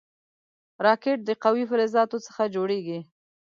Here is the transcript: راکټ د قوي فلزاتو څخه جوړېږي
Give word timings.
راکټ 0.85 1.17
د 1.25 1.29
قوي 1.43 1.63
فلزاتو 1.69 2.17
څخه 2.27 2.43
جوړېږي 2.55 2.99